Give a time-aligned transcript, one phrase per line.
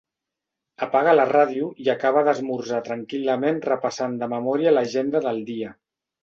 [0.85, 5.77] Apaga la ràdio i acaba d'esmorzar tranquil·lament repassant de memòria l'agenda del dia.